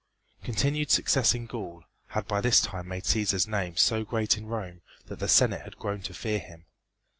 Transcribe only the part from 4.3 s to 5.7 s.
in Rome that the Senate